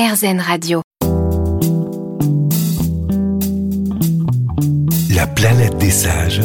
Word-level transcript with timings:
RZN 0.00 0.40
Radio. 0.40 0.80
La 5.10 5.26
planète 5.26 5.76
des 5.76 5.90
sages. 5.90 6.40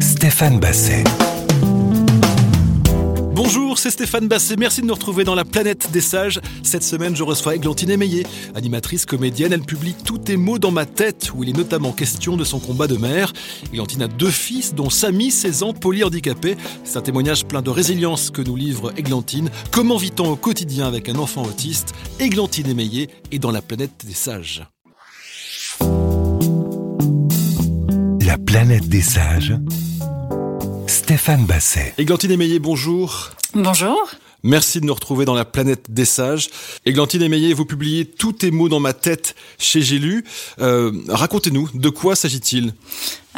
Stéphane 0.00 0.58
Basset. 0.58 1.04
Bonjour, 3.46 3.76
c'est 3.76 3.90
Stéphane 3.90 4.26
Basset. 4.26 4.56
Merci 4.56 4.80
de 4.80 4.86
nous 4.86 4.94
retrouver 4.94 5.22
dans 5.22 5.34
la 5.34 5.44
planète 5.44 5.90
des 5.92 6.00
sages. 6.00 6.40
Cette 6.62 6.82
semaine, 6.82 7.14
je 7.14 7.22
reçois 7.22 7.54
Églantine 7.54 7.90
Émeillé, 7.90 8.24
animatrice 8.54 9.04
comédienne. 9.04 9.52
Elle 9.52 9.60
publie 9.60 9.94
Tous 10.02 10.16
tes 10.16 10.38
mots 10.38 10.58
dans 10.58 10.70
ma 10.70 10.86
tête, 10.86 11.30
où 11.34 11.44
il 11.44 11.50
est 11.50 11.56
notamment 11.56 11.92
question 11.92 12.38
de 12.38 12.44
son 12.44 12.58
combat 12.58 12.86
de 12.86 12.96
mère. 12.96 13.34
Églantine 13.70 14.00
a 14.00 14.08
deux 14.08 14.30
fils, 14.30 14.74
dont 14.74 14.88
Samy, 14.88 15.30
16 15.30 15.62
ans, 15.62 15.72
polyhandicapé. 15.74 16.56
C'est 16.84 16.96
un 16.96 17.02
témoignage 17.02 17.44
plein 17.44 17.60
de 17.60 17.68
résilience 17.68 18.30
que 18.30 18.40
nous 18.40 18.56
livre 18.56 18.94
Églantine. 18.96 19.50
Comment 19.70 19.98
vit-on 19.98 20.30
au 20.30 20.36
quotidien 20.36 20.86
avec 20.86 21.10
un 21.10 21.16
enfant 21.16 21.42
autiste? 21.42 21.92
Églantine 22.20 22.70
Émeillé 22.70 23.10
est 23.30 23.38
dans 23.38 23.52
la 23.52 23.60
planète 23.60 24.06
des 24.06 24.14
sages. 24.14 24.64
La 28.26 28.38
planète 28.38 28.88
des 28.88 29.02
sages. 29.02 29.54
Stéphane 31.04 31.44
Basset. 31.44 31.92
Églantine 31.98 32.30
Émeillé, 32.30 32.58
bonjour. 32.58 33.28
Bonjour. 33.52 34.08
Merci 34.42 34.80
de 34.80 34.86
nous 34.86 34.94
retrouver 34.94 35.26
dans 35.26 35.34
la 35.34 35.44
planète 35.44 35.90
des 35.90 36.06
sages. 36.06 36.48
Églantine 36.86 37.20
Émeillé, 37.20 37.52
vous 37.52 37.66
publiez 37.66 38.06
Tous 38.06 38.32
tes 38.32 38.50
mots 38.50 38.70
dans 38.70 38.80
ma 38.80 38.94
tête 38.94 39.34
chez 39.58 39.82
J'ai 39.82 39.98
lu. 39.98 40.24
Euh, 40.60 40.92
Racontez-nous, 41.08 41.68
de 41.74 41.88
quoi 41.90 42.16
s'agit-il? 42.16 42.72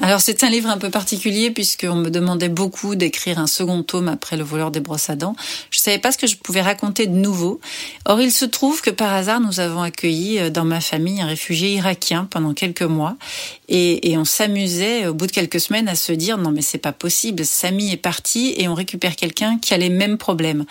Alors 0.03 0.21
c'est 0.21 0.45
un 0.45 0.51
livre 0.51 0.69
un 0.69 0.77
peu 0.77 0.91
particulier 0.91 1.51
puisqu'on 1.51 1.95
me 1.95 2.11
demandait 2.11 2.51
beaucoup 2.51 2.97
d'écrire 2.97 3.39
un 3.39 3.47
second 3.47 3.83
tome 3.83 4.09
après 4.09 4.37
Le 4.37 4.45
voleur 4.45 4.71
des 4.71 4.81
brosses 4.81 5.09
à 5.09 5.17
dents. 5.17 5.35
Je 5.71 5.79
savais 5.79 5.99
pas 5.99 6.13
ce 6.13 6.19
que 6.19 6.27
je 6.27 6.37
pouvais 6.37 6.61
raconter 6.61 7.07
de 7.07 7.17
nouveau. 7.17 7.61
Or 8.05 8.21
il 8.21 8.31
se 8.31 8.45
trouve 8.45 8.83
que 8.83 8.91
par 8.91 9.13
hasard 9.15 9.41
nous 9.41 9.59
avons 9.59 9.81
accueilli 9.81 10.39
euh, 10.39 10.51
dans 10.51 10.65
ma 10.65 10.81
famille 10.81 11.23
un 11.23 11.27
réfugié 11.27 11.73
irakien 11.75 12.29
pendant 12.31 12.53
quelques 12.53 12.83
mois 12.83 13.17
et, 13.69 14.11
et 14.11 14.19
on 14.19 14.27
s'amusait 14.27 15.07
au 15.07 15.15
bout 15.15 15.27
de 15.27 15.33
quelques 15.33 15.61
semaines 15.61 15.89
à 15.89 15.95
se 15.95 16.13
dire 16.13 16.37
non 16.37 16.51
mais 16.51 16.63
c'est 16.63 16.79
pas 16.79 16.93
possible, 16.93 17.45
Samy 17.45 17.93
est 17.93 17.97
parti 17.97 18.55
et 18.59 18.69
on 18.69 18.75
récupère 18.75 19.17
quelqu'un 19.17 19.59
qui 19.59 19.73
a 19.73 19.79
les 19.79 19.89
mêmes 19.91 20.19
problèmes 20.19 20.67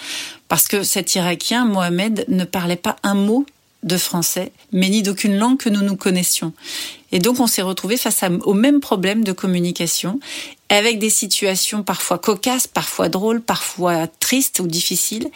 parce 0.47 0.67
que 0.67 0.83
cet 0.83 1.15
Irakien 1.15 1.65
Mohamed 1.65 2.25
ne 2.27 2.45
parlait 2.45 2.75
pas 2.75 2.95
un 3.03 3.15
mot 3.15 3.45
de 3.85 3.97
français, 3.97 4.51
mais 4.73 4.89
ni 4.89 5.03
d'aucune 5.03 5.37
langue 5.37 5.57
que 5.57 5.69
nous 5.69 5.81
nous 5.81 5.95
connaissions. 5.95 6.51
Et 7.11 7.19
donc 7.19 7.39
on 7.39 7.47
s'est 7.47 7.61
retrouvé 7.61 7.95
face 7.97 8.23
au 8.43 8.53
même 8.53 8.81
problème 8.81 9.23
de 9.23 9.31
communication, 9.31 10.19
avec 10.69 10.99
des 10.99 11.11
situations 11.11 11.83
parfois 11.83 12.17
cocasses, 12.17 12.67
parfois 12.67 13.07
drôles, 13.07 13.41
parfois 13.41 14.07
tristes 14.07 14.59
ou 14.59 14.67
difficiles. 14.67 15.29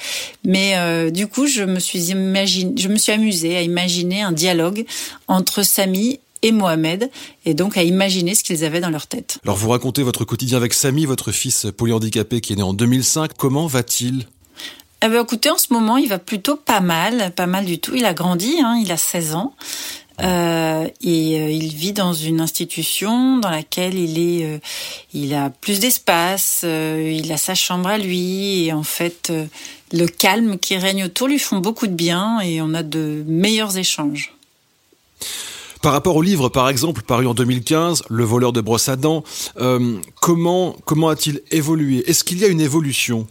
Mais 0.43 0.73
euh, 0.75 1.11
du 1.11 1.27
coup, 1.27 1.47
je 1.47 1.63
me 1.63 1.79
suis 1.79 2.09
imagine, 2.09 2.77
je 2.77 2.87
me 2.87 2.97
suis 2.97 3.11
amusée 3.11 3.55
à 3.55 3.61
imaginer 3.61 4.21
un 4.21 4.31
dialogue 4.31 4.85
entre 5.27 5.63
Samy 5.63 6.19
et 6.41 6.51
Mohamed, 6.51 7.09
et 7.45 7.53
donc 7.53 7.77
à 7.77 7.83
imaginer 7.83 8.33
ce 8.33 8.43
qu'ils 8.43 8.63
avaient 8.63 8.79
dans 8.79 8.89
leur 8.89 9.07
tête. 9.07 9.39
Alors 9.43 9.57
vous 9.57 9.69
racontez 9.69 10.03
votre 10.03 10.23
quotidien 10.23 10.57
avec 10.57 10.73
Samy, 10.73 11.05
votre 11.05 11.31
fils 11.31 11.67
polyhandicapé 11.75 12.41
qui 12.41 12.53
est 12.53 12.55
né 12.55 12.63
en 12.63 12.73
2005. 12.73 13.31
Comment 13.37 13.67
va-t-il? 13.67 14.25
Eh 15.01 15.07
ben, 15.07 15.23
écoutez, 15.23 15.49
en 15.49 15.57
ce 15.57 15.71
moment, 15.71 15.97
il 15.97 16.09
va 16.09 16.19
plutôt 16.19 16.55
pas 16.55 16.81
mal, 16.81 17.31
pas 17.35 17.47
mal 17.47 17.65
du 17.65 17.79
tout. 17.79 17.95
Il 17.95 18.05
a 18.05 18.13
grandi, 18.13 18.59
hein, 18.61 18.77
il 18.81 18.91
a 18.91 18.97
16 18.97 19.35
ans. 19.35 19.53
Euh, 20.21 20.87
et 21.01 21.39
euh, 21.39 21.49
il 21.49 21.73
vit 21.73 21.93
dans 21.93 22.13
une 22.13 22.41
institution 22.41 23.37
dans 23.37 23.49
laquelle 23.49 23.95
il 23.95 24.19
est, 24.19 24.45
euh, 24.45 24.59
il 25.13 25.33
a 25.33 25.49
plus 25.49 25.79
d'espace, 25.79 26.61
euh, 26.65 27.17
il 27.17 27.31
a 27.31 27.37
sa 27.37 27.55
chambre 27.55 27.87
à 27.87 27.97
lui 27.97 28.65
et 28.65 28.73
en 28.73 28.83
fait 28.83 29.31
le 29.93 30.05
calme 30.07 30.57
qui 30.57 30.75
règne 30.75 31.05
autour 31.05 31.29
lui 31.29 31.39
font 31.39 31.59
beaucoup 31.59 31.87
de 31.87 31.93
bien 31.93 32.41
et 32.41 32.61
on 32.61 32.73
a 32.73 32.83
de 32.83 33.23
meilleurs 33.27 33.77
échanges. 33.77 34.33
Par 35.81 35.93
rapport 35.93 36.17
au 36.17 36.21
livre, 36.21 36.49
par 36.49 36.67
exemple, 36.67 37.03
paru 37.03 37.25
en 37.25 37.33
2015, 37.33 38.03
Le 38.09 38.25
voleur 38.25 38.51
de 38.51 38.59
brosse 38.59 38.89
à 38.89 38.97
dents, 38.97 39.23
comment 40.19 40.75
comment 40.83 41.07
a-t-il 41.07 41.41
évolué? 41.51 42.03
Est-ce 42.09 42.25
qu'il 42.25 42.39
y 42.39 42.43
a 42.43 42.47
une 42.47 42.59
évolution? 42.59 43.27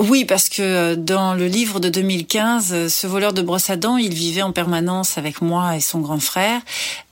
Oui, 0.00 0.24
parce 0.24 0.48
que 0.48 0.62
euh, 0.62 0.96
dans 0.96 1.34
le 1.34 1.46
livre 1.46 1.80
de 1.80 1.88
2015, 1.88 2.72
euh, 2.72 2.88
ce 2.88 3.08
voleur 3.08 3.32
de 3.32 3.42
brosse 3.42 3.68
à 3.68 3.76
dents, 3.76 3.96
il 3.96 4.14
vivait 4.14 4.42
en 4.42 4.52
permanence 4.52 5.18
avec 5.18 5.42
moi 5.42 5.76
et 5.76 5.80
son 5.80 5.98
grand 5.98 6.20
frère. 6.20 6.60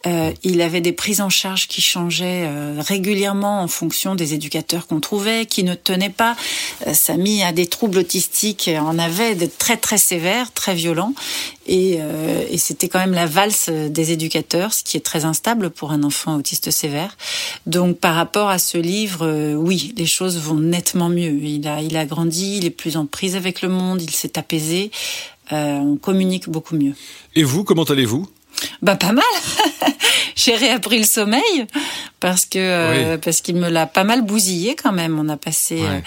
Euh, 0.06 0.32
il 0.42 0.60
avait 0.60 0.80
des 0.80 0.92
prises 0.92 1.20
en 1.20 1.30
charge 1.30 1.66
qui 1.66 1.82
changeaient 1.82 2.44
euh, 2.46 2.76
régulièrement 2.78 3.62
en 3.62 3.68
fonction 3.68 4.14
des 4.14 4.34
éducateurs 4.34 4.86
qu'on 4.86 5.00
trouvait, 5.00 5.46
qui 5.46 5.64
ne 5.64 5.74
tenaient 5.74 6.10
pas. 6.10 6.36
Euh, 6.86 6.94
Samy 6.94 7.42
a 7.42 7.52
des 7.52 7.66
troubles 7.66 7.98
autistiques, 7.98 8.70
en 8.78 8.98
avait 8.98 9.34
de 9.34 9.46
très 9.46 9.76
très 9.76 9.98
sévères, 9.98 10.52
très 10.52 10.74
violents, 10.74 11.12
et, 11.66 11.96
euh, 12.00 12.44
et 12.48 12.58
c'était 12.58 12.88
quand 12.88 13.00
même 13.00 13.14
la 13.14 13.26
valse 13.26 13.68
des 13.68 14.12
éducateurs, 14.12 14.72
ce 14.72 14.84
qui 14.84 14.96
est 14.96 15.00
très 15.00 15.24
instable 15.24 15.70
pour 15.70 15.90
un 15.90 16.04
enfant 16.04 16.36
autiste 16.36 16.70
sévère. 16.70 17.16
Donc 17.66 17.98
par 17.98 18.14
rapport 18.14 18.48
à 18.48 18.58
ce 18.58 18.78
livre, 18.78 19.54
oui, 19.54 19.92
les 19.96 20.06
choses 20.06 20.38
vont 20.38 20.54
nettement 20.54 21.08
mieux. 21.08 21.42
Il 21.42 21.66
a, 21.66 21.82
il 21.82 21.96
a 21.96 22.04
grandi, 22.06 22.58
il 22.58 22.64
est 22.64 22.70
plus 22.70 22.96
en 22.96 23.06
prise 23.06 23.34
avec 23.34 23.62
le 23.62 23.68
monde, 23.68 24.00
il 24.02 24.10
s'est 24.10 24.38
apaisé. 24.38 24.90
on 25.50 25.96
communique 26.00 26.48
beaucoup 26.48 26.76
mieux. 26.76 26.94
Et 27.34 27.42
vous, 27.42 27.64
comment 27.64 27.84
allez-vous? 27.84 28.28
Bah 28.82 28.96
pas 28.96 29.12
mal. 29.12 29.24
J'ai 30.46 30.54
réappris 30.54 30.98
le 30.98 31.04
sommeil 31.04 31.66
parce 32.20 32.46
que 32.46 32.60
euh, 32.60 33.18
parce 33.18 33.40
qu'il 33.40 33.56
me 33.56 33.68
l'a 33.68 33.84
pas 33.86 34.04
mal 34.04 34.22
bousillé 34.22 34.76
quand 34.76 34.92
même. 34.92 35.18
On 35.18 35.28
a 35.28 35.36
passé 35.36 35.80
euh, 35.80 35.98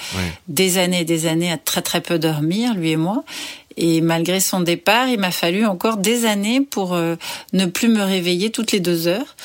des 0.48 0.78
années 0.78 1.02
et 1.02 1.06
des 1.06 1.28
années 1.28 1.52
à 1.52 1.58
très 1.58 1.82
très 1.82 2.00
peu 2.00 2.18
dormir 2.18 2.74
lui 2.74 2.92
et 2.92 2.96
moi. 2.96 3.26
Et 3.76 4.00
malgré 4.00 4.40
son 4.40 4.62
départ, 4.62 5.10
il 5.10 5.20
m'a 5.20 5.32
fallu 5.32 5.66
encore 5.66 5.98
des 5.98 6.26
années 6.26 6.62
pour 6.62 6.94
euh, 6.94 7.18
ne 7.52 7.66
plus 7.66 7.90
me 7.90 8.02
réveiller 8.02 8.50
toutes 8.50 8.72
les 8.72 8.80
deux 8.80 9.08
heures. 9.08 9.36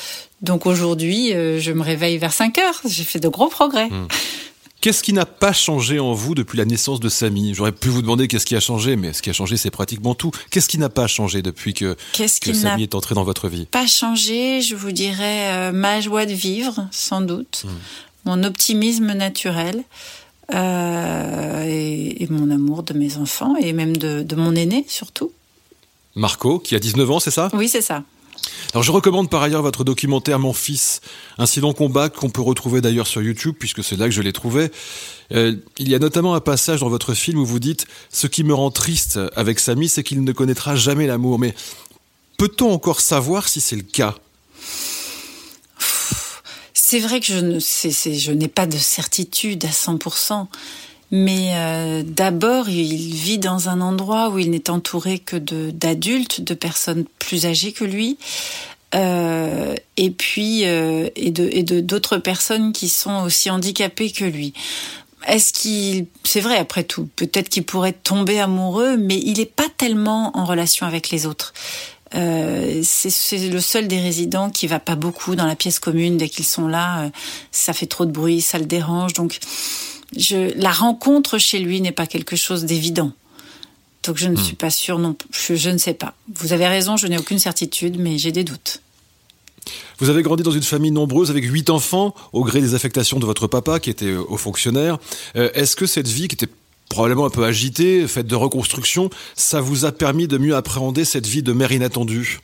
Donc 0.41 0.65
aujourd'hui, 0.65 1.31
je 1.31 1.71
me 1.71 1.81
réveille 1.81 2.17
vers 2.17 2.33
5 2.33 2.57
heures. 2.59 2.81
J'ai 2.87 3.03
fait 3.03 3.19
de 3.19 3.27
gros 3.27 3.47
progrès. 3.47 3.87
Hmm. 3.87 4.07
Qu'est-ce 4.85 5.01
qui 5.01 5.13
n'a 5.13 5.25
pas 5.25 5.51
changé 5.51 5.97
en 5.97 6.13
vous 6.13 6.35
depuis 6.35 6.59
la 6.59 6.65
naissance 6.65 6.99
de 6.99 7.09
Samy? 7.09 7.55
J'aurais 7.55 7.71
pu 7.71 7.89
vous 7.89 8.03
demander 8.03 8.27
qu'est-ce 8.27 8.45
qui 8.45 8.55
a 8.55 8.59
changé, 8.59 8.95
mais 8.95 9.13
ce 9.13 9.23
qui 9.23 9.31
a 9.31 9.33
changé, 9.33 9.57
c'est 9.57 9.71
pratiquement 9.71 10.13
tout. 10.13 10.29
Qu'est-ce 10.51 10.69
qui 10.69 10.77
n'a 10.77 10.89
pas 10.89 11.07
changé 11.07 11.41
depuis 11.41 11.73
que, 11.73 11.97
que 12.13 12.53
Samy 12.53 12.83
est 12.83 12.93
entré 12.93 13.15
dans 13.15 13.23
votre 13.23 13.47
vie? 13.47 13.65
Pas 13.65 13.87
changé, 13.87 14.61
je 14.61 14.75
vous 14.75 14.91
dirais 14.91 15.53
euh, 15.53 15.71
ma 15.71 16.01
joie 16.01 16.27
de 16.27 16.33
vivre, 16.33 16.87
sans 16.91 17.21
doute, 17.21 17.63
hmm. 17.65 18.29
mon 18.29 18.43
optimisme 18.43 19.13
naturel. 19.13 19.83
Euh, 20.53 21.63
et, 21.67 22.27
mon 22.29 22.51
amour 22.51 22.83
de 22.83 22.93
mes 22.93 23.17
enfants 23.17 23.55
et 23.55 23.73
même 23.73 23.97
de, 23.97 24.21
de 24.21 24.35
mon 24.35 24.53
aîné 24.53 24.85
surtout. 24.87 25.31
Marco, 26.13 26.59
qui 26.59 26.75
a 26.75 26.79
19 26.79 27.09
ans, 27.09 27.19
c'est 27.19 27.31
ça? 27.31 27.49
Oui, 27.53 27.67
c'est 27.69 27.81
ça. 27.81 28.03
Alors 28.75 28.83
je 28.83 28.91
recommande 28.91 29.29
par 29.29 29.41
ailleurs 29.41 29.61
votre 29.61 29.85
documentaire 29.85 30.37
Mon 30.37 30.51
fils, 30.51 30.99
long 31.61 31.71
combat 31.71 32.09
qu'on 32.09 32.29
peut 32.29 32.41
retrouver 32.41 32.81
d'ailleurs 32.81 33.07
sur 33.07 33.21
YouTube 33.21 33.55
puisque 33.57 33.81
c'est 33.81 33.95
là 33.95 34.03
que 34.03 34.11
je 34.11 34.21
l'ai 34.21 34.33
trouvé. 34.33 34.69
Euh, 35.31 35.55
il 35.77 35.87
y 35.87 35.95
a 35.95 35.99
notamment 35.99 36.35
un 36.35 36.41
passage 36.41 36.81
dans 36.81 36.89
votre 36.89 37.13
film 37.13 37.39
où 37.39 37.45
vous 37.45 37.61
dites 37.61 37.87
ce 38.11 38.27
qui 38.27 38.43
me 38.43 38.53
rend 38.53 38.71
triste 38.71 39.17
avec 39.37 39.61
Samy, 39.61 39.87
c'est 39.87 40.03
qu'il 40.03 40.21
ne 40.25 40.31
connaîtra 40.33 40.75
jamais 40.75 41.07
l'amour. 41.07 41.39
Mais 41.39 41.55
peut-on 42.37 42.69
encore 42.69 42.99
savoir 42.99 43.47
si 43.47 43.61
c'est 43.61 43.77
le 43.77 43.81
cas? 43.81 44.15
C'est 46.73 46.99
vrai 46.99 47.21
que 47.21 47.27
je 47.27 48.31
n'ai 48.33 48.49
pas 48.49 48.65
de 48.65 48.77
certitude 48.77 49.63
à 49.63 49.69
100%. 49.69 50.47
Mais 51.11 51.51
euh, 51.53 52.03
d'abord, 52.05 52.67
il 52.69 53.13
vit 53.15 53.37
dans 53.37 53.69
un 53.69 53.81
endroit 53.81 54.29
où 54.29 54.39
il 54.39 54.49
n'est 54.49 54.69
entouré 54.69 55.19
que 55.19 55.37
d'adultes, 55.37 56.41
de, 56.41 56.53
personnes 56.53 57.05
plus 57.19 57.45
âgées 57.45 57.71
que 57.71 57.85
lui, 57.85 58.17
euh, 58.95 59.75
et 59.97 60.09
puis 60.09 60.65
euh, 60.65 61.09
et 61.15 61.31
de 61.31 61.47
et 61.51 61.63
de 61.63 61.79
d'autres 61.79 62.17
personnes 62.17 62.73
qui 62.73 62.89
sont 62.89 63.23
aussi 63.23 63.49
handicapées 63.49 64.11
que 64.11 64.25
lui. 64.25 64.53
Est-ce 65.27 65.53
qu'il, 65.53 66.05
c'est 66.23 66.39
vrai 66.39 66.57
après 66.57 66.83
tout, 66.83 67.09
peut-être 67.15 67.49
qu'il 67.49 67.63
pourrait 67.63 67.93
tomber 67.93 68.39
amoureux, 68.39 68.95
mais 68.95 69.17
il 69.17 69.39
n'est 69.39 69.45
pas 69.45 69.69
tellement 69.75 70.37
en 70.37 70.45
relation 70.45 70.85
avec 70.85 71.09
les 71.09 71.25
autres. 71.25 71.53
Euh, 72.13 72.81
c'est 72.83 73.49
le 73.49 73.59
seul 73.59 73.87
des 73.87 73.99
résidents 73.99 74.49
qui 74.49 74.67
va 74.67 74.79
pas 74.79 74.95
beaucoup 74.95 75.35
dans 75.35 75.45
la 75.45 75.55
pièce 75.55 75.79
commune 75.79 76.17
dès 76.17 76.29
qu'ils 76.29 76.45
sont 76.45 76.67
là. 76.67 77.01
Euh, 77.01 77.09
ça 77.51 77.73
fait 77.73 77.87
trop 77.87 78.05
de 78.05 78.11
bruit, 78.11 78.41
ça 78.41 78.59
le 78.59 78.65
dérange, 78.65 79.13
donc 79.13 79.39
je, 80.17 80.57
la 80.59 80.71
rencontre 80.71 81.37
chez 81.37 81.59
lui 81.59 81.81
n'est 81.81 81.91
pas 81.91 82.07
quelque 82.07 82.35
chose 82.35 82.65
d'évident. 82.65 83.11
Donc 84.03 84.17
je 84.17 84.27
ne 84.27 84.35
hmm. 84.35 84.43
suis 84.43 84.55
pas 84.55 84.69
sûre 84.69 84.99
non 84.99 85.15
je, 85.31 85.55
je 85.55 85.69
ne 85.69 85.77
sais 85.77 85.93
pas. 85.93 86.13
Vous 86.35 86.53
avez 86.53 86.67
raison, 86.67 86.97
je 86.97 87.07
n'ai 87.07 87.17
aucune 87.17 87.39
certitude, 87.39 87.97
mais 87.99 88.17
j'ai 88.17 88.31
des 88.31 88.43
doutes. 88.43 88.81
Vous 89.97 90.09
avez 90.09 90.21
grandi 90.21 90.43
dans 90.43 90.51
une 90.51 90.63
famille 90.63 90.91
nombreuse 90.91 91.31
avec 91.31 91.43
huit 91.45 91.69
enfants, 91.69 92.13
au 92.33 92.43
gré 92.43 92.61
des 92.61 92.75
affectations 92.75 93.19
de 93.19 93.25
votre 93.25 93.47
papa 93.47 93.79
qui 93.79 93.89
était 93.89 94.13
haut 94.13 94.37
fonctionnaire. 94.37 94.97
Euh, 95.35 95.49
est-ce 95.53 95.75
que 95.75 95.85
cette 95.85 96.07
vie 96.07 96.27
qui 96.27 96.35
était 96.35 96.51
probablement 96.95 97.25
un 97.25 97.29
peu 97.29 97.43
agitée, 97.43 98.07
faite 98.07 98.25
de 98.25 98.35
reconstruction, 98.35 99.09
ça 99.35 99.59
vous 99.59 99.83
a 99.83 99.91
permis 99.91 100.29
de 100.29 100.37
mieux 100.37 100.55
appréhender 100.55 101.03
cette 101.03 101.27
vie 101.27 101.43
de 101.43 101.51
mère 101.51 101.73
inattendue? 101.73 102.39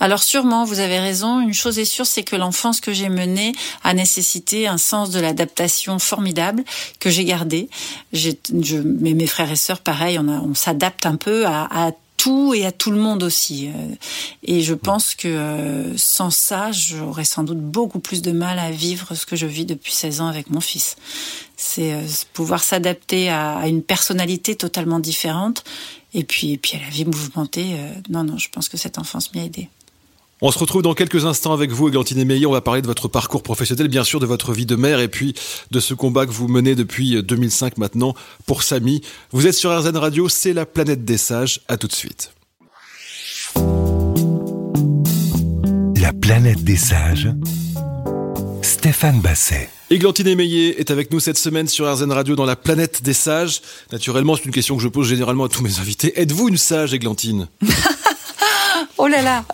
Alors 0.00 0.20
sûrement, 0.20 0.64
vous 0.64 0.80
avez 0.80 0.98
raison. 0.98 1.38
Une 1.38 1.54
chose 1.54 1.78
est 1.78 1.84
sûre, 1.84 2.04
c'est 2.04 2.24
que 2.24 2.34
l'enfance 2.34 2.80
que 2.80 2.92
j'ai 2.92 3.08
menée 3.08 3.52
a 3.84 3.94
nécessité 3.94 4.66
un 4.66 4.78
sens 4.78 5.10
de 5.10 5.20
l'adaptation 5.20 6.00
formidable 6.00 6.64
que 6.98 7.08
j'ai 7.08 7.24
gardé. 7.24 7.68
Je, 8.12 8.32
mes 8.78 9.28
frères 9.28 9.52
et 9.52 9.56
sœurs, 9.56 9.78
pareil, 9.78 10.18
on, 10.18 10.54
s'adapte 10.56 11.06
un 11.06 11.14
peu 11.14 11.46
à, 11.46 11.68
à 11.70 11.92
tout 12.16 12.52
et 12.52 12.66
à 12.66 12.72
tout 12.72 12.90
le 12.90 12.98
monde 12.98 13.22
aussi. 13.22 13.70
Et 14.42 14.62
je 14.62 14.74
pense 14.74 15.14
que 15.14 15.92
sans 15.96 16.30
ça, 16.30 16.72
j'aurais 16.72 17.24
sans 17.24 17.44
doute 17.44 17.60
beaucoup 17.60 18.00
plus 18.00 18.22
de 18.22 18.32
mal 18.32 18.58
à 18.58 18.72
vivre 18.72 19.14
ce 19.14 19.24
que 19.24 19.36
je 19.36 19.46
vis 19.46 19.66
depuis 19.66 19.92
16 19.92 20.20
ans 20.20 20.26
avec 20.26 20.50
mon 20.50 20.60
fils. 20.60 20.96
C'est 21.56 21.96
pouvoir 22.32 22.62
s'adapter 22.62 23.30
à 23.30 23.66
une 23.68 23.82
personnalité 23.82 24.56
totalement 24.56 24.98
différente 24.98 25.64
et 26.12 26.24
puis, 26.24 26.52
et 26.52 26.58
puis 26.58 26.76
à 26.76 26.80
la 26.80 26.88
vie 26.88 27.04
mouvementée. 27.04 27.76
non, 28.08 28.24
non, 28.24 28.38
je 28.38 28.48
pense 28.50 28.68
que 28.68 28.76
cette 28.76 28.98
enfance 28.98 29.32
m'y 29.34 29.40
a 29.40 29.44
aidé. 29.44 29.68
On 30.46 30.50
se 30.50 30.58
retrouve 30.58 30.82
dans 30.82 30.94
quelques 30.94 31.24
instants 31.24 31.52
avec 31.52 31.70
vous, 31.70 31.88
Églantine 31.88 32.22
Meillet. 32.24 32.44
On 32.44 32.52
va 32.52 32.60
parler 32.60 32.82
de 32.82 32.86
votre 32.86 33.08
parcours 33.08 33.42
professionnel, 33.42 33.88
bien 33.88 34.04
sûr, 34.04 34.20
de 34.20 34.26
votre 34.26 34.52
vie 34.52 34.66
de 34.66 34.76
mère 34.76 35.00
et 35.00 35.08
puis 35.08 35.34
de 35.70 35.80
ce 35.80 35.94
combat 35.94 36.26
que 36.26 36.32
vous 36.32 36.48
menez 36.48 36.74
depuis 36.74 37.22
2005 37.22 37.78
maintenant 37.78 38.14
pour 38.44 38.62
Samy. 38.62 39.00
Vous 39.30 39.46
êtes 39.46 39.54
sur 39.54 39.74
RZN 39.74 39.96
Radio, 39.96 40.28
c'est 40.28 40.52
la 40.52 40.66
planète 40.66 41.04
des 41.04 41.18
sages. 41.18 41.60
À 41.68 41.76
tout 41.76 41.86
de 41.86 41.94
suite. 41.94 42.32
La 45.96 46.12
planète 46.12 46.62
des 46.62 46.76
sages. 46.76 47.30
Stéphane 48.64 49.20
Basset. 49.20 49.68
Églantine 49.90 50.34
Meillet 50.34 50.80
est 50.80 50.90
avec 50.90 51.12
nous 51.12 51.20
cette 51.20 51.36
semaine 51.36 51.68
sur 51.68 51.86
RZN 51.92 52.10
Radio 52.10 52.34
dans 52.34 52.46
la 52.46 52.56
planète 52.56 53.02
des 53.02 53.12
sages. 53.12 53.60
Naturellement, 53.92 54.36
c'est 54.36 54.46
une 54.46 54.52
question 54.52 54.74
que 54.78 54.82
je 54.82 54.88
pose 54.88 55.06
généralement 55.06 55.44
à 55.44 55.48
tous 55.50 55.62
mes 55.62 55.80
invités. 55.80 56.18
Êtes-vous 56.18 56.48
une 56.48 56.56
sage, 56.56 56.94
Églantine? 56.94 57.46
Oh 58.96 59.08
là 59.08 59.22
là 59.22 59.44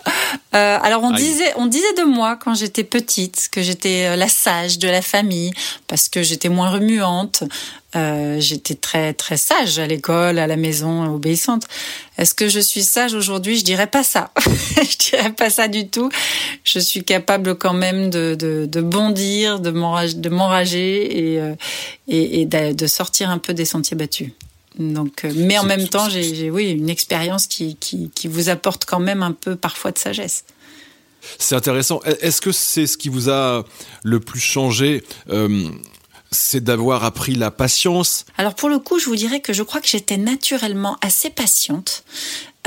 euh, 0.53 0.77
Alors 0.81 1.03
on 1.03 1.11
disait, 1.11 1.51
on 1.55 1.65
disait 1.65 1.93
de 1.97 2.03
moi 2.03 2.37
quand 2.37 2.53
j'étais 2.53 2.83
petite 2.83 3.49
que 3.51 3.61
j'étais 3.61 4.05
euh, 4.05 4.15
la 4.15 4.27
sage 4.27 4.77
de 4.77 4.87
la 4.87 5.01
famille 5.01 5.51
parce 5.87 6.09
que 6.09 6.21
j'étais 6.21 6.49
moins 6.49 6.69
remuante. 6.69 7.43
Euh, 7.95 8.39
j'étais 8.39 8.75
très 8.75 9.13
très 9.13 9.37
sage 9.37 9.79
à 9.79 9.87
l'école, 9.87 10.39
à 10.39 10.47
la 10.47 10.55
maison, 10.55 11.13
obéissante. 11.13 11.63
Est-ce 12.17 12.33
que 12.33 12.47
je 12.47 12.59
suis 12.59 12.83
sage 12.83 13.13
aujourd'hui? 13.13 13.57
Je 13.57 13.63
dirais 13.63 13.87
pas 13.87 14.03
ça. 14.03 14.31
je 14.37 14.97
dirais 14.97 15.00
pas 15.37 15.49
ça 15.49 15.67
du 15.67 15.87
tout. 15.87 16.09
Je 16.63 16.79
suis 16.79 17.03
capable 17.03 17.55
quand 17.55 17.73
même 17.73 18.09
de, 18.09 18.35
de, 18.35 18.65
de 18.65 18.81
bondir, 18.81 19.59
de 19.59 19.69
m'enrager 19.71 21.35
et, 21.35 21.55
et, 22.07 22.41
et 22.41 22.45
de 22.45 22.87
sortir 22.87 23.29
un 23.29 23.37
peu 23.37 23.53
des 23.53 23.65
sentiers 23.65 23.97
battus. 23.97 24.31
Donc, 24.79 25.25
euh, 25.25 25.33
mais 25.35 25.57
en 25.57 25.63
même 25.63 25.87
temps, 25.87 26.09
j'ai 26.09 26.49
oui 26.49 26.69
une 26.69 26.89
expérience 26.89 27.47
qui, 27.47 27.75
qui, 27.75 28.09
qui, 28.09 28.27
vous 28.27 28.49
apporte 28.49 28.85
quand 28.85 28.99
même 28.99 29.21
un 29.21 29.33
peu 29.33 29.55
parfois 29.55 29.91
de 29.91 29.97
sagesse. 29.97 30.45
C'est 31.37 31.55
intéressant. 31.55 32.01
Est-ce 32.21 32.41
que 32.41 32.51
c'est 32.51 32.87
ce 32.87 32.97
qui 32.97 33.09
vous 33.09 33.29
a 33.29 33.65
le 34.03 34.19
plus 34.19 34.39
changé 34.39 35.03
euh, 35.29 35.69
c'est 36.31 36.63
d'avoir 36.63 37.03
appris 37.03 37.35
la 37.35 37.51
patience? 37.51 38.25
Alors 38.37 38.55
pour 38.55 38.69
le 38.69 38.79
coup, 38.79 38.97
je 38.97 39.05
vous 39.05 39.17
dirais 39.17 39.41
que 39.41 39.51
je 39.51 39.61
crois 39.61 39.81
que 39.81 39.87
j'étais 39.87 40.17
naturellement 40.17 40.97
assez 41.01 41.29
patiente. 41.29 42.03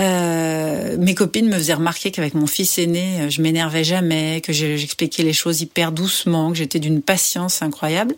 Euh, 0.01 0.97
mes 0.99 1.15
copines 1.15 1.49
me 1.49 1.57
faisaient 1.57 1.75
remarquer 1.75 2.11
qu'avec 2.11 2.35
mon 2.35 2.47
fils 2.47 2.79
aîné, 2.79 3.31
je 3.31 3.41
m'énervais 3.43 3.85
jamais, 3.85 4.41
que 4.41 4.53
j'expliquais 4.53 5.23
les 5.23 5.33
choses 5.33 5.61
hyper 5.61 5.93
doucement, 5.93 6.51
que 6.51 6.59
j'étais 6.59 6.81
d'une 6.81 7.01
patience 7.01 7.63
incroyable. 7.63 8.15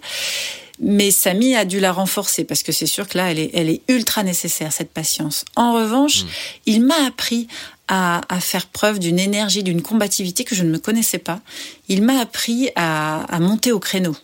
Mais 0.79 1.11
Samy 1.11 1.57
a 1.57 1.65
dû 1.65 1.81
la 1.81 1.93
renforcer 1.93 2.45
parce 2.45 2.63
que 2.63 2.73
c'est 2.73 2.87
sûr 2.87 3.09
que 3.09 3.17
là, 3.17 3.31
elle 3.31 3.39
est, 3.39 3.51
elle 3.55 3.71
est 3.71 3.81
ultra 3.89 4.23
nécessaire, 4.23 4.73
cette 4.73 4.91
patience. 4.91 5.45
En 5.57 5.73
revanche, 5.73 6.25
mmh. 6.25 6.29
il 6.67 6.85
m'a 6.85 7.07
appris 7.07 7.49
à, 7.89 8.21
à, 8.35 8.41
faire 8.41 8.67
preuve 8.67 8.99
d'une 8.99 9.19
énergie, 9.19 9.63
d'une 9.63 9.81
combativité 9.81 10.45
que 10.45 10.55
je 10.55 10.65
ne 10.65 10.71
me 10.71 10.79
connaissais 10.79 11.19
pas. 11.19 11.41
Il 11.89 12.03
m'a 12.03 12.21
appris 12.21 12.71
à, 12.77 13.23
à 13.25 13.41
monter 13.41 13.73
au 13.73 13.79
créneau. 13.79 14.17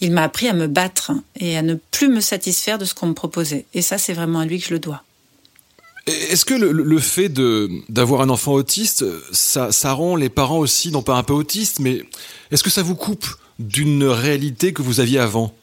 Il 0.00 0.10
m'a 0.10 0.24
appris 0.24 0.48
à 0.48 0.52
me 0.52 0.66
battre 0.66 1.12
et 1.38 1.56
à 1.56 1.62
ne 1.62 1.74
plus 1.74 2.08
me 2.08 2.20
satisfaire 2.20 2.78
de 2.78 2.84
ce 2.84 2.94
qu'on 2.94 3.06
me 3.06 3.14
proposait. 3.14 3.64
Et 3.74 3.82
ça, 3.82 3.98
c'est 3.98 4.12
vraiment 4.12 4.40
à 4.40 4.46
lui 4.46 4.58
que 4.58 4.66
je 4.66 4.74
le 4.74 4.80
dois. 4.80 5.04
Est-ce 6.06 6.44
que 6.44 6.54
le, 6.54 6.98
fait 6.98 7.30
d'avoir 7.88 8.20
un 8.20 8.28
enfant 8.28 8.52
autiste, 8.52 9.04
ça, 9.32 9.72
ça 9.72 9.92
rend 9.92 10.16
les 10.16 10.28
parents 10.28 10.58
aussi, 10.58 10.90
non 10.90 11.02
pas 11.02 11.14
un 11.14 11.22
peu 11.22 11.32
autistes, 11.32 11.80
mais 11.80 12.02
est-ce 12.50 12.62
que 12.62 12.70
ça 12.70 12.82
vous 12.82 12.94
coupe 12.94 13.26
d'une 13.58 14.04
réalité 14.04 14.72
que 14.72 14.82
vous 14.82 15.00
aviez 15.00 15.18
avant? 15.18 15.54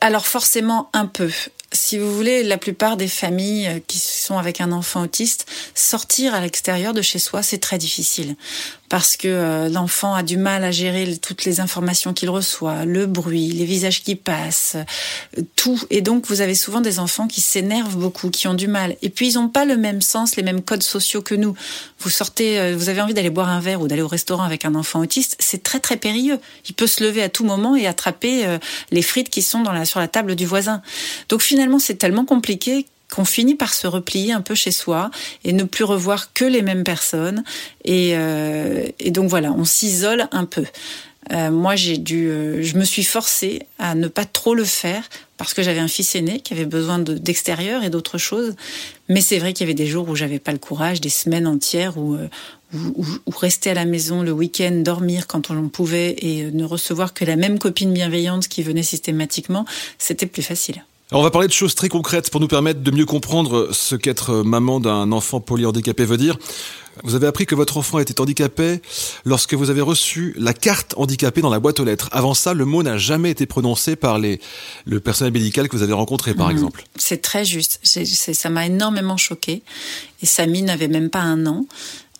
Alors 0.00 0.26
forcément 0.26 0.90
un 0.92 1.06
peu 1.06 1.30
si 1.72 1.98
vous 1.98 2.12
voulez, 2.14 2.42
la 2.42 2.58
plupart 2.58 2.96
des 2.96 3.08
familles 3.08 3.66
euh, 3.68 3.80
qui 3.86 3.98
sont 3.98 4.38
avec 4.38 4.60
un 4.60 4.72
enfant 4.72 5.02
autiste, 5.02 5.46
sortir 5.74 6.34
à 6.34 6.40
l'extérieur 6.40 6.94
de 6.94 7.02
chez 7.02 7.18
soi, 7.18 7.42
c'est 7.42 7.58
très 7.58 7.78
difficile. 7.78 8.36
Parce 8.88 9.16
que 9.16 9.28
euh, 9.28 9.68
l'enfant 9.68 10.14
a 10.14 10.22
du 10.22 10.36
mal 10.36 10.64
à 10.64 10.70
gérer 10.70 11.16
toutes 11.16 11.44
les 11.44 11.60
informations 11.60 12.12
qu'il 12.12 12.30
reçoit, 12.30 12.84
le 12.84 13.06
bruit, 13.06 13.48
les 13.48 13.64
visages 13.64 14.02
qui 14.02 14.16
passent, 14.16 14.76
euh, 15.38 15.42
tout. 15.56 15.80
Et 15.90 16.00
donc, 16.00 16.26
vous 16.26 16.40
avez 16.40 16.54
souvent 16.54 16.80
des 16.80 16.98
enfants 16.98 17.26
qui 17.26 17.40
s'énervent 17.40 17.96
beaucoup, 17.96 18.30
qui 18.30 18.48
ont 18.48 18.54
du 18.54 18.68
mal. 18.68 18.96
Et 19.02 19.10
puis, 19.10 19.30
ils 19.30 19.34
n'ont 19.34 19.48
pas 19.48 19.64
le 19.64 19.76
même 19.76 20.00
sens, 20.00 20.36
les 20.36 20.42
mêmes 20.42 20.62
codes 20.62 20.82
sociaux 20.82 21.22
que 21.22 21.34
nous. 21.34 21.54
Vous 21.98 22.10
sortez, 22.10 22.74
vous 22.74 22.88
avez 22.88 23.00
envie 23.00 23.14
d'aller 23.14 23.30
boire 23.30 23.48
un 23.48 23.60
verre 23.60 23.80
ou 23.80 23.88
d'aller 23.88 24.02
au 24.02 24.08
restaurant 24.08 24.44
avec 24.44 24.64
un 24.64 24.74
enfant 24.74 25.00
autiste, 25.00 25.36
c'est 25.38 25.62
très, 25.62 25.80
très 25.80 25.96
périlleux. 25.96 26.38
Il 26.68 26.74
peut 26.74 26.86
se 26.86 27.02
lever 27.02 27.22
à 27.22 27.28
tout 27.28 27.44
moment 27.44 27.74
et 27.74 27.86
attraper 27.86 28.58
les 28.90 29.02
frites 29.02 29.30
qui 29.30 29.42
sont 29.42 29.62
dans 29.62 29.72
la, 29.72 29.84
sur 29.84 29.98
la 29.98 30.08
table 30.08 30.36
du 30.36 30.46
voisin. 30.46 30.82
Donc, 31.28 31.40
finalement, 31.40 31.78
c'est 31.78 31.96
tellement 31.96 32.24
compliqué 32.24 32.86
qu'on 33.16 33.24
finit 33.24 33.54
par 33.54 33.72
se 33.72 33.86
replier 33.86 34.32
un 34.32 34.42
peu 34.42 34.54
chez 34.54 34.70
soi 34.70 35.10
et 35.42 35.54
ne 35.54 35.64
plus 35.64 35.84
revoir 35.84 36.34
que 36.34 36.44
les 36.44 36.60
mêmes 36.60 36.84
personnes. 36.84 37.44
Et, 37.86 38.10
euh, 38.14 38.86
donc 39.06 39.30
voilà, 39.30 39.52
on 39.52 39.64
s'isole 39.64 40.28
un 40.32 40.44
peu. 40.44 40.66
Euh, 41.32 41.50
moi, 41.50 41.76
j'ai 41.76 41.96
dû, 41.96 42.28
euh, 42.28 42.62
je 42.62 42.76
me 42.76 42.84
suis 42.84 43.04
forcée 43.04 43.62
à 43.78 43.94
ne 43.94 44.06
pas 44.06 44.26
trop 44.26 44.54
le 44.54 44.64
faire 44.64 45.08
parce 45.38 45.54
que 45.54 45.62
j'avais 45.62 45.78
un 45.78 45.88
fils 45.88 46.14
aîné 46.14 46.40
qui 46.40 46.52
avait 46.52 46.66
besoin 46.66 46.98
d'extérieur 46.98 47.84
et 47.84 47.90
d'autres 47.90 48.18
choses. 48.18 48.54
Mais 49.08 49.22
c'est 49.22 49.38
vrai 49.38 49.54
qu'il 49.54 49.66
y 49.66 49.70
avait 49.70 49.74
des 49.74 49.86
jours 49.86 50.10
où 50.10 50.14
j'avais 50.14 50.38
pas 50.38 50.52
le 50.52 50.58
courage, 50.58 51.00
des 51.00 51.08
semaines 51.08 51.46
entières 51.46 51.96
où, 51.96 52.18
rester 53.40 53.70
à 53.70 53.74
la 53.74 53.86
maison 53.86 54.22
le 54.22 54.32
week-end, 54.32 54.72
dormir 54.72 55.26
quand 55.26 55.50
on 55.50 55.68
pouvait 55.70 56.16
et 56.18 56.50
ne 56.50 56.64
recevoir 56.64 57.14
que 57.14 57.24
la 57.24 57.36
même 57.36 57.58
copine 57.58 57.94
bienveillante 57.94 58.46
qui 58.48 58.62
venait 58.62 58.82
systématiquement, 58.82 59.64
c'était 59.98 60.26
plus 60.26 60.42
facile. 60.42 60.84
Alors 61.12 61.20
on 61.20 61.24
va 61.24 61.30
parler 61.30 61.46
de 61.46 61.52
choses 61.52 61.76
très 61.76 61.88
concrètes 61.88 62.30
pour 62.30 62.40
nous 62.40 62.48
permettre 62.48 62.80
de 62.80 62.90
mieux 62.90 63.06
comprendre 63.06 63.68
ce 63.70 63.94
qu'être 63.94 64.42
maman 64.42 64.80
d'un 64.80 65.12
enfant 65.12 65.40
polyhandicapé 65.40 66.04
veut 66.04 66.16
dire. 66.16 66.36
Vous 67.04 67.14
avez 67.14 67.28
appris 67.28 67.46
que 67.46 67.54
votre 67.54 67.76
enfant 67.76 68.00
était 68.00 68.20
handicapé 68.20 68.80
lorsque 69.24 69.54
vous 69.54 69.70
avez 69.70 69.82
reçu 69.82 70.34
la 70.36 70.52
carte 70.52 70.94
handicapée 70.96 71.42
dans 71.42 71.50
la 71.50 71.60
boîte 71.60 71.78
aux 71.78 71.84
lettres. 71.84 72.08
Avant 72.10 72.34
ça, 72.34 72.54
le 72.54 72.64
mot 72.64 72.82
n'a 72.82 72.98
jamais 72.98 73.30
été 73.30 73.46
prononcé 73.46 73.94
par 73.94 74.18
les, 74.18 74.40
le 74.84 74.98
personnel 74.98 75.32
médical 75.32 75.68
que 75.68 75.76
vous 75.76 75.84
avez 75.84 75.92
rencontré, 75.92 76.34
par 76.34 76.46
mhm. 76.46 76.52
exemple. 76.52 76.84
C'est 76.96 77.22
très 77.22 77.44
juste. 77.44 77.78
ça 77.84 78.50
m'a 78.50 78.66
énormément 78.66 79.16
choqué. 79.16 79.62
Et 80.22 80.26
Samy 80.26 80.62
n'avait 80.62 80.88
même 80.88 81.10
pas 81.10 81.20
un 81.20 81.46
an. 81.46 81.66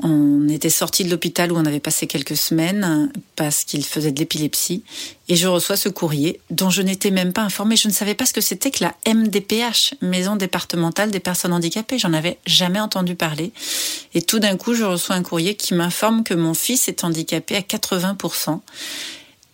On 0.03 0.47
était 0.51 0.69
sorti 0.69 1.05
de 1.05 1.11
l'hôpital 1.11 1.51
où 1.53 1.57
on 1.57 1.65
avait 1.65 1.81
passé 1.81 2.07
quelques 2.07 2.37
semaines 2.37 3.11
parce 3.35 3.65
qu'il 3.65 3.83
faisait 3.83 4.13
de 4.13 4.19
l'épilepsie 4.19 4.83
et 5.29 5.37
je 5.37 5.49
reçois 5.49 5.77
ce 5.77 5.89
courrier 5.89 6.39
dont 6.51 6.69
je 6.69 6.83
n'étais 6.83 7.11
même 7.11 7.33
pas 7.33 7.41
informée. 7.41 7.77
Je 7.77 7.89
ne 7.89 7.93
savais 7.93 8.15
pas 8.15 8.27
ce 8.27 8.35
que 8.35 8.43
c'était 8.43 8.71
que 8.71 8.85
la 8.85 8.95
MDPH, 9.07 9.95
Maison 10.03 10.37
départementale 10.37 11.11
des 11.11 11.21
personnes 11.21 11.55
handicapées. 11.55 11.99
J'en 11.99 12.13
avais 12.13 12.39
jamais 12.47 12.79
entendu 12.79 13.15
parler. 13.15 13.53
Et 14.13 14.21
tout 14.21 14.39
d'un 14.39 14.59
coup, 14.59 14.75
je 14.75 14.85
reçois 14.85 15.17
un 15.17 15.23
courrier 15.23 15.55
qui 15.55 15.73
m'informe 15.73 16.25
que 16.25 16.35
mon 16.35 16.53
fils 16.53 16.89
est 16.89 17.03
handicapé 17.03 17.57
à 17.57 17.61
80%. 17.61 18.61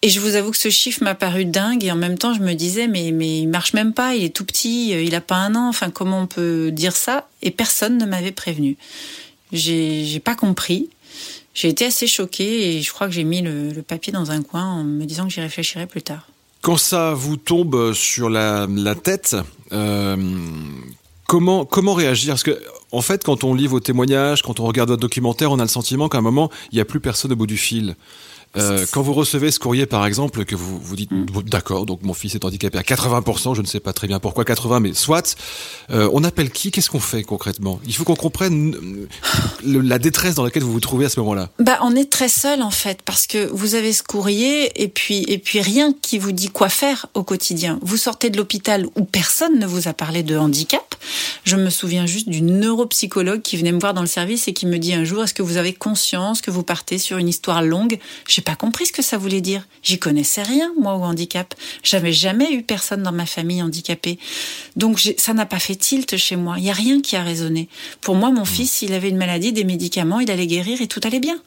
Et 0.05 0.09
je 0.09 0.19
vous 0.19 0.35
avoue 0.35 0.51
que 0.51 0.59
ce 0.59 0.71
chiffre 0.71 1.05
m'a 1.05 1.15
paru 1.15 1.45
dingue 1.45 1.85
et 1.85 1.93
en 1.93 1.97
même 1.97 2.19
temps 2.19 2.35
je 2.35 2.41
me 2.41 2.55
disais 2.55 2.89
mais 2.89 3.13
mais 3.13 3.39
il 3.39 3.47
marche 3.47 3.73
même 3.73 3.93
pas, 3.93 4.17
il 4.17 4.25
est 4.25 4.35
tout 4.35 4.45
petit, 4.45 4.89
il 4.89 5.15
a 5.15 5.21
pas 5.21 5.37
un 5.37 5.55
an, 5.55 5.69
enfin 5.69 5.91
comment 5.91 6.23
on 6.23 6.27
peut 6.27 6.73
dire 6.73 6.97
ça? 6.97 7.29
Et 7.41 7.53
personne 7.53 7.99
ne 7.99 8.05
m'avait 8.05 8.33
prévenu. 8.33 8.77
J'ai 9.53 10.21
pas 10.21 10.35
compris. 10.35 10.89
J'ai 11.55 11.69
été 11.69 11.85
assez 11.85 12.07
choquée 12.07 12.77
et 12.77 12.83
je 12.83 12.91
crois 12.93 13.07
que 13.07 13.13
j'ai 13.13 13.25
mis 13.25 13.43
le, 13.43 13.83
papier 13.83 14.13
dans 14.13 14.31
un 14.31 14.43
coin 14.43 14.65
en 14.65 14.85
me 14.85 15.05
disant 15.05 15.25
que 15.25 15.31
j'y 15.31 15.41
réfléchirai 15.41 15.87
plus 15.87 16.03
tard. 16.03 16.27
Quand 16.63 16.77
ça 16.77 17.13
vous 17.13 17.37
tombe 17.37 17.93
sur 17.93 18.31
la, 18.31 18.67
tête, 18.95 19.37
euh, 19.73 20.17
comment, 21.27 21.65
comment 21.65 21.93
réagir? 21.93 22.33
Parce 22.33 22.45
que, 22.45 22.59
en 22.93 23.03
fait, 23.03 23.25
quand 23.25 23.45
on 23.45 23.55
lit 23.55 23.67
vos 23.67 23.81
témoignages, 23.81 24.43
quand 24.43 24.61
on 24.61 24.65
regarde 24.65 24.89
votre 24.89 25.03
documentaire, 25.03 25.51
on 25.53 25.59
a 25.59 25.63
le 25.63 25.69
sentiment 25.69 26.09
qu'à 26.09 26.19
un 26.19 26.23
moment, 26.23 26.51
il 26.71 26.77
n'y 26.77 26.81
a 26.81 26.85
plus 26.85 27.01
personne 27.01 27.33
au 27.33 27.37
bout 27.37 27.47
du 27.47 27.59
fil. 27.59 27.97
Euh, 28.57 28.85
quand 28.93 29.03
vous 29.03 29.15
recevez 29.15 29.51
ce 29.51 29.59
courrier, 29.59 29.87
par 29.87 30.05
exemple, 30.07 30.45
que 30.45 30.55
vous 30.55 30.79
vous 30.79 30.97
dites, 30.97 31.11
mm. 31.11 31.27
d'accord, 31.47 31.87
donc 31.87 32.03
mon 32.03 32.15
fils 32.15 32.35
est 32.35 32.45
handicapé 32.45 32.79
à 32.79 32.83
80%, 32.83 33.55
je 33.55 33.63
ne 33.63 33.67
sais 33.67 33.81
pas 33.81 33.93
très 33.93 34.07
bien 34.07 34.21
pourquoi 34.21 34.45
80, 34.45 34.81
mais 34.81 34.95
soit, 34.95 35.37
euh, 35.91 36.09
on 36.13 36.25
appelle 36.25 36.51
qui 36.51 36.71
Qu'est-ce 36.71 36.91
qu'on 36.91 37.01
fait 37.01 37.23
concrètement? 37.23 37.81
Il 37.87 37.95
faut 37.95 38.05
qu'on 38.05 38.17
comprenne 38.17 38.75
euh, 39.65 39.83
la 39.83 39.99
détresse 39.99 40.35
dans 40.35 40.45
laquelle 40.45 40.63
vous 40.63 40.73
vous 40.73 40.81
trouvez 40.81 41.07
à 41.07 41.09
ce 41.09 41.21
moment-là. 41.21 41.51
Bah, 41.59 41.79
on 41.83 41.95
est 41.95 42.11
très 42.11 42.29
seul 42.29 42.63
en 42.63 42.71
fait, 42.71 43.01
parce 43.05 43.27
que 43.27 43.47
vous 43.53 43.75
avez 43.75 43.93
ce 43.93 44.03
courrier 44.03 44.83
et 44.83 44.89
puis 44.89 45.25
et 45.29 45.39
puis 45.39 45.61
rien 45.61 45.93
qui 46.01 46.19
vous 46.19 46.33
dit 46.33 46.49
quoi 46.49 46.69
faire 46.69 47.07
au 47.15 47.23
quotidien. 47.23 47.79
Vous 47.83 47.97
sortez 47.97 48.31
de 48.31 48.39
l'hôpital 48.39 48.87
où 48.97 49.05
personne 49.05 49.59
ne 49.59 49.67
vous 49.67 49.89
a 49.89 49.93
parlé 49.93 50.23
de 50.23 50.37
handicap. 50.37 50.92
Je 51.45 51.57
me 51.57 51.71
souviens 51.71 52.07
juste 52.07 52.29
d'une 52.29 52.61
neuropsychologue 52.61 53.43
qui 53.43 53.57
venait 53.57 53.73
me 53.73 53.81
voir 53.81 53.95
dans 53.95 54.01
le 54.01 54.07
service 54.07 54.49
et 54.49 54.53
qui 54.53 54.67
me 54.67 54.79
dit 54.79 54.95
un 54.95 55.05
jour, 55.05 55.25
est-ce 55.25 55.35
que 55.35 55.43
vous 55.43 55.57
avez 55.57 55.73
conscience 55.73 56.41
que 56.41 56.51
vous 56.51 56.63
partez 56.63 56.99
sur 56.99 57.19
une 57.19 57.29
histoire 57.29 57.63
longue? 57.63 57.99
J'ai 58.29 58.43
pas 58.43 58.55
compris 58.55 58.87
ce 58.87 58.93
que 58.93 59.03
ça 59.03 59.19
voulait 59.19 59.41
dire. 59.41 59.67
J'y 59.83 59.99
connaissais 59.99 60.43
rien, 60.43 60.73
moi, 60.79 60.97
au 60.97 61.03
handicap. 61.03 61.55
J'avais 61.83 62.13
jamais 62.13 62.53
eu 62.53 62.63
personne 62.63 63.03
dans 63.03 63.13
ma 63.13 63.27
famille 63.27 63.63
handicapée. 63.63 64.19
Donc, 64.77 65.01
ça 65.17 65.35
n'a 65.35 65.47
pas 65.47 65.59
fait 65.59 65.77
tilt 65.77 66.17
chez 66.17 66.37
moi. 66.37 66.57
Il 66.59 66.65
y 66.65 66.71
a 66.71 66.75
rien 66.75 67.01
qui 67.01 67.17
a 67.17 67.23
résonné. 67.23 67.69
Pour 68.01 68.15
moi, 68.15 68.31
mon 68.31 68.43
mmh. 68.43 68.47
fils, 68.47 68.83
il 68.83 68.93
avait 68.93 69.09
une 69.09 69.17
maladie, 69.17 69.53
des 69.53 69.65
médicaments, 69.65 70.21
il 70.21 70.31
allait 70.31 70.47
guérir 70.47 70.81
et 70.81 70.87
tout 70.87 71.01
allait 71.05 71.21
bien. 71.21 71.39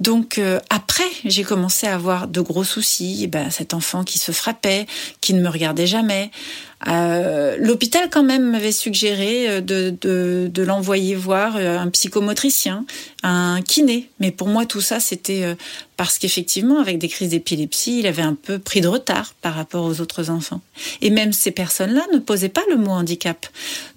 Donc, 0.00 0.38
euh, 0.38 0.60
après, 0.70 1.04
j'ai 1.24 1.44
commencé 1.44 1.86
à 1.86 1.94
avoir 1.94 2.28
de 2.28 2.40
gros 2.40 2.64
soucis. 2.64 3.24
Et 3.24 3.26
ben, 3.26 3.50
cet 3.50 3.74
enfant 3.74 4.04
qui 4.04 4.18
se 4.18 4.32
frappait, 4.32 4.86
qui 5.20 5.34
ne 5.34 5.40
me 5.40 5.48
regardait 5.48 5.86
jamais. 5.86 6.30
Euh, 6.88 7.56
l'hôpital 7.58 8.08
quand 8.10 8.22
même 8.22 8.50
m'avait 8.50 8.72
suggéré 8.72 9.48
euh, 9.48 9.60
de, 9.60 9.94
de, 10.00 10.50
de 10.52 10.62
l'envoyer 10.62 11.14
voir 11.14 11.56
euh, 11.56 11.78
un 11.78 11.88
psychomotricien, 11.88 12.84
un 13.22 13.62
kiné. 13.62 14.10
Mais 14.20 14.30
pour 14.30 14.48
moi, 14.48 14.66
tout 14.66 14.80
ça, 14.80 15.00
c'était 15.00 15.56
parce 15.96 16.18
qu'effectivement, 16.18 16.80
avec 16.80 16.98
des 16.98 17.08
crises 17.08 17.30
d'épilepsie, 17.30 18.00
il 18.00 18.06
avait 18.06 18.22
un 18.22 18.34
peu 18.34 18.58
pris 18.58 18.80
de 18.80 18.88
retard 18.88 19.34
par 19.40 19.54
rapport 19.54 19.84
aux 19.84 20.00
autres 20.00 20.30
enfants. 20.30 20.60
Et 21.00 21.10
même 21.10 21.32
ces 21.32 21.50
personnes-là 21.50 22.02
ne 22.12 22.18
posaient 22.18 22.48
pas 22.48 22.62
le 22.68 22.76
mot 22.76 22.90
handicap. 22.90 23.46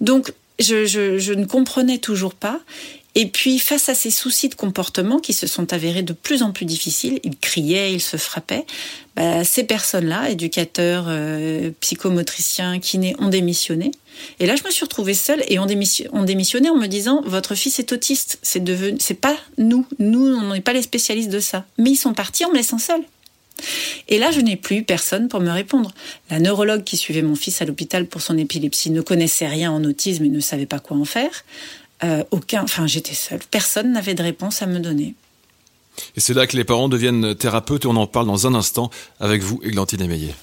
Donc, 0.00 0.32
je, 0.58 0.86
je, 0.86 1.18
je 1.18 1.32
ne 1.32 1.44
comprenais 1.44 1.98
toujours 1.98 2.34
pas. 2.34 2.60
Et 3.20 3.26
puis, 3.26 3.58
face 3.58 3.88
à 3.88 3.96
ces 3.96 4.12
soucis 4.12 4.48
de 4.48 4.54
comportement 4.54 5.18
qui 5.18 5.32
se 5.32 5.48
sont 5.48 5.72
avérés 5.72 6.04
de 6.04 6.12
plus 6.12 6.44
en 6.44 6.52
plus 6.52 6.64
difficiles, 6.64 7.18
ils 7.24 7.36
criaient, 7.36 7.92
ils 7.92 8.00
se 8.00 8.16
frappaient, 8.16 8.64
bah, 9.16 9.42
ces 9.42 9.64
personnes-là, 9.64 10.30
éducateurs, 10.30 11.06
euh, 11.08 11.72
psychomotriciens, 11.80 12.78
kinés, 12.78 13.16
ont 13.18 13.26
démissionné. 13.26 13.90
Et 14.38 14.46
là, 14.46 14.54
je 14.54 14.62
me 14.62 14.70
suis 14.70 14.84
retrouvée 14.84 15.14
seule 15.14 15.42
et 15.48 15.58
ont 15.58 15.66
démissionné, 15.66 16.70
en 16.70 16.76
me 16.76 16.86
disant 16.86 17.20
votre 17.26 17.56
fils 17.56 17.80
est 17.80 17.90
autiste. 17.90 18.38
C'est 18.42 18.62
devenu, 18.62 18.98
c'est 19.00 19.14
pas 19.14 19.36
nous, 19.56 19.84
nous, 19.98 20.24
on 20.24 20.52
n'est 20.52 20.60
pas 20.60 20.72
les 20.72 20.82
spécialistes 20.82 21.30
de 21.30 21.40
ça. 21.40 21.66
Mais 21.76 21.90
ils 21.90 21.96
sont 21.96 22.14
partis 22.14 22.44
en 22.44 22.50
me 22.50 22.54
laissant 22.54 22.78
seule. 22.78 23.02
Et 24.06 24.20
là, 24.20 24.30
je 24.30 24.40
n'ai 24.40 24.54
plus 24.54 24.84
personne 24.84 25.26
pour 25.26 25.40
me 25.40 25.50
répondre. 25.50 25.90
La 26.30 26.38
neurologue 26.38 26.84
qui 26.84 26.96
suivait 26.96 27.22
mon 27.22 27.34
fils 27.34 27.60
à 27.62 27.64
l'hôpital 27.64 28.06
pour 28.06 28.22
son 28.22 28.38
épilepsie 28.38 28.92
ne 28.92 29.00
connaissait 29.00 29.48
rien 29.48 29.72
en 29.72 29.82
autisme 29.82 30.24
et 30.24 30.28
ne 30.28 30.38
savait 30.38 30.66
pas 30.66 30.78
quoi 30.78 30.96
en 30.96 31.04
faire. 31.04 31.44
Euh, 32.04 32.22
aucun, 32.30 32.62
enfin 32.62 32.86
j'étais 32.86 33.14
seule, 33.14 33.40
personne 33.50 33.92
n'avait 33.92 34.14
de 34.14 34.22
réponse 34.22 34.62
à 34.62 34.66
me 34.66 34.78
donner. 34.78 35.14
Et 36.16 36.20
c'est 36.20 36.34
là 36.34 36.46
que 36.46 36.56
les 36.56 36.64
parents 36.64 36.88
deviennent 36.88 37.34
thérapeutes 37.34 37.86
on 37.86 37.96
en 37.96 38.06
parle 38.06 38.26
dans 38.26 38.46
un 38.46 38.54
instant 38.54 38.90
avec 39.18 39.42
vous, 39.42 39.60
Églantine 39.64 40.00
Émeillé. 40.00 40.34